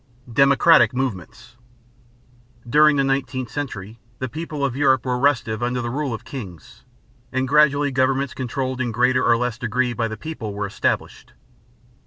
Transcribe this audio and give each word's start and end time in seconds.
DEMOCRATIC 0.33 0.95
MOVEMENTS. 0.95 1.57
During 2.67 2.95
the 2.95 3.03
nineteenth 3.03 3.51
century 3.51 3.99
the 4.17 4.27
people 4.27 4.65
of 4.65 4.75
Europe 4.75 5.05
were 5.05 5.19
restive 5.19 5.61
under 5.61 5.79
the 5.79 5.91
rule 5.91 6.11
of 6.11 6.25
kings, 6.25 6.83
and 7.31 7.47
gradually 7.47 7.91
governments 7.91 8.33
controlled 8.33 8.81
in 8.81 8.91
greater 8.91 9.23
or 9.23 9.37
less 9.37 9.59
degree 9.59 9.93
by 9.93 10.07
the 10.07 10.17
people 10.17 10.55
were 10.55 10.65
established. 10.65 11.33